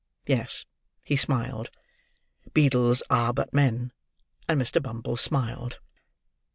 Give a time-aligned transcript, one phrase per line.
[0.25, 0.65] Yes,
[1.03, 1.69] he smiled.
[2.55, 3.93] Beadles are but men:
[4.47, 4.81] and Mr.
[4.81, 5.77] Bumble smiled.